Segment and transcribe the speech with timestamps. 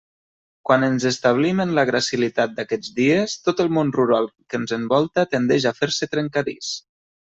[0.69, 5.31] Quan ens establim en la gracilitat d'aquests dies, tot el món rural que ens envolta
[5.39, 6.79] tendeix a fer-se trencadís.